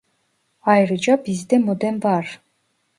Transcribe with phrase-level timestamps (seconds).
[0.61, 2.41] Ayrıca bizde modem var